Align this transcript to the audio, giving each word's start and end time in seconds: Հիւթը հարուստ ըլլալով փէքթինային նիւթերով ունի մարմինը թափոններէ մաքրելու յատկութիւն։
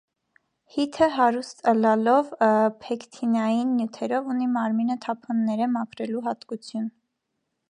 Հիւթը 0.75 1.09
հարուստ 1.17 1.61
ըլլալով 1.71 2.33
փէքթինային 2.87 3.77
նիւթերով 3.83 4.35
ունի 4.35 4.51
մարմինը 4.57 4.99
թափոններէ 5.07 5.73
մաքրելու 5.79 6.29
յատկութիւն։ 6.31 6.95